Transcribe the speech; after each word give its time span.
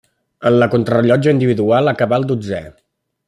En 0.49 0.55
la 0.63 0.67
contrarellotge 0.71 1.35
individual 1.37 1.93
acabà 1.93 2.21
el 2.23 2.27
dotzè. 2.33 2.63